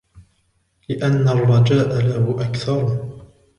لِأَنَّ 0.89 1.27
الرَّجَاءَ 1.29 1.97
لَهُ 2.01 2.37
أَكْثَرُ 2.49 3.07